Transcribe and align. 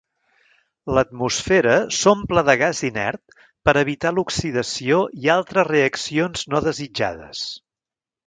L'atmosfera 0.97 1.75
s'omple 1.97 2.43
de 2.47 2.55
gas 2.61 2.79
inert 2.89 3.35
per 3.69 3.75
evitar 3.83 4.13
l'oxidació 4.19 5.03
i 5.25 5.31
altres 5.37 5.71
reaccions 5.71 6.49
no 6.55 6.63
desitjades. 6.69 7.47